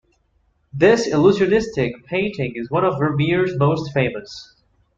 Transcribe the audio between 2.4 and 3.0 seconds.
is one of